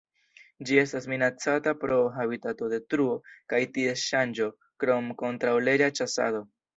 Ĝi 0.67 0.77
estas 0.83 1.03
minacata 1.11 1.73
pro 1.83 1.99
habitatodetruo 2.15 3.17
kaj 3.53 3.59
ties 3.75 4.07
ŝanĝo 4.07 4.49
krom 4.85 5.13
kontraŭleĝa 5.21 5.91
ĉasado. 6.01 6.41